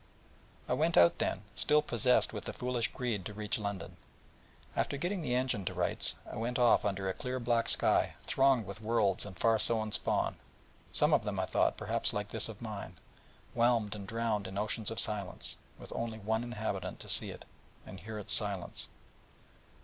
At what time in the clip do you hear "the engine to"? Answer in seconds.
5.21-5.75